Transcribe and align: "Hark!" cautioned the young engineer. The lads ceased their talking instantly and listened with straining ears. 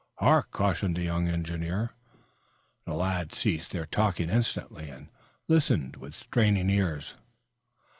"Hark!" 0.15 0.49
cautioned 0.49 0.95
the 0.95 1.03
young 1.03 1.27
engineer. 1.27 1.91
The 2.85 2.95
lads 2.95 3.37
ceased 3.37 3.69
their 3.69 3.85
talking 3.85 4.31
instantly 4.31 4.89
and 4.89 5.09
listened 5.47 5.95
with 5.97 6.15
straining 6.15 6.71
ears. 6.71 7.13